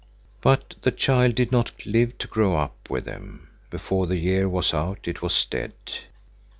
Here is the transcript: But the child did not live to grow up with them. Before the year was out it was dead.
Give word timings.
But 0.41 0.73
the 0.81 0.89
child 0.91 1.35
did 1.35 1.51
not 1.51 1.73
live 1.85 2.17
to 2.17 2.27
grow 2.27 2.57
up 2.57 2.89
with 2.89 3.05
them. 3.05 3.49
Before 3.69 4.07
the 4.07 4.17
year 4.17 4.49
was 4.49 4.73
out 4.73 5.07
it 5.07 5.21
was 5.21 5.45
dead. 5.45 5.73